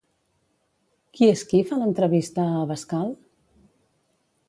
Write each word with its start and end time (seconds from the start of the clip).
Qui 1.17 1.27
és 1.35 1.45
qui 1.53 1.61
fa 1.73 1.79
l'entrevista 1.83 2.49
a 2.49 2.59
Abascal? 2.65 3.17